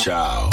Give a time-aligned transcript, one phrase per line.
[0.00, 0.49] Ciao.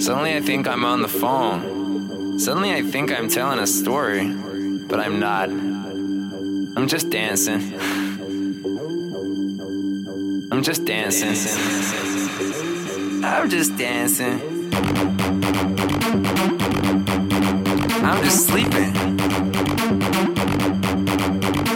[0.00, 2.38] Suddenly I think I'm on the phone.
[2.38, 4.32] Suddenly I think I'm telling a story,
[4.88, 5.50] but I'm not.
[5.50, 7.74] I'm just dancing.
[10.50, 11.36] I'm just dancing.
[13.24, 15.73] I'm just dancing.
[18.06, 18.94] I'm just sleeping.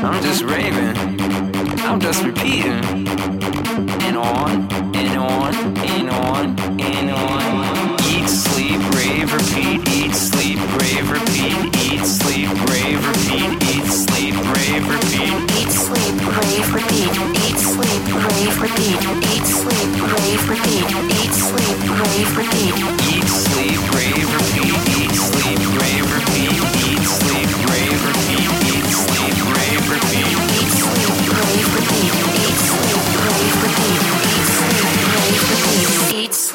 [0.04, 0.96] I'm just raving.
[1.80, 3.08] I'm just repeating.
[4.04, 7.96] And on, and on, and on, and on.
[8.04, 9.88] Eat, sleep, rave, repeat.
[9.88, 11.56] Eat, sleep, rave, repeat.
[11.80, 13.48] Eat, sleep, rave, repeat.
[13.72, 15.32] Eat, sleep, rave, repeat.
[15.56, 17.08] Eat, sleep, rave, repeat.
[17.40, 19.00] Eat, sleep, rave, repeat.
[19.32, 20.92] Eat, sleep, rave, repeat.
[21.08, 22.76] Eat, sleep, rave, repeat.
[23.08, 24.27] Eat, sleep, rave,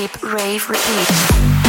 [0.00, 1.59] Deep Rave Repeat.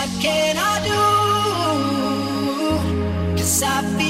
[0.00, 1.02] What can I do?
[3.36, 4.09] Cause I feel